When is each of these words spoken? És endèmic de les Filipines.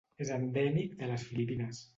És 0.23 0.31
endèmic 0.37 0.97
de 1.03 1.11
les 1.13 1.29
Filipines. 1.31 1.87